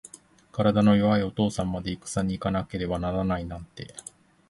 [0.51, 3.93] 体の弱いお父さんまで、いくさに行かなければならないなんて。